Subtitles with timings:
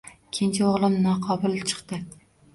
[0.37, 2.03] Kenja o`g`lim noqobil chiqdi